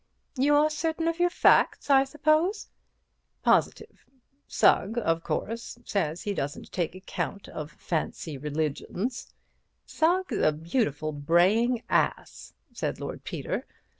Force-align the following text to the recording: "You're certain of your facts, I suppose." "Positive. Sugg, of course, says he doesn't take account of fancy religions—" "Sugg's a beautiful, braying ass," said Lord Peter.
"You're 0.35 0.71
certain 0.71 1.07
of 1.07 1.19
your 1.19 1.29
facts, 1.29 1.91
I 1.91 2.05
suppose." 2.05 2.67
"Positive. 3.43 4.03
Sugg, 4.47 4.97
of 4.97 5.23
course, 5.23 5.77
says 5.85 6.23
he 6.23 6.33
doesn't 6.33 6.71
take 6.71 6.95
account 6.95 7.47
of 7.47 7.69
fancy 7.73 8.35
religions—" 8.35 9.31
"Sugg's 9.85 10.37
a 10.39 10.53
beautiful, 10.53 11.11
braying 11.11 11.83
ass," 11.87 12.51
said 12.73 12.99
Lord 12.99 13.23
Peter. 13.23 13.67